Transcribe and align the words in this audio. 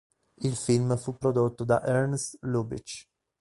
Il 0.39 0.55
film 0.55 0.97
fu 0.97 1.15
prodotto 1.15 1.63
da 1.63 1.83
Ernst 1.85 2.37
Lubitsch. 2.41 3.05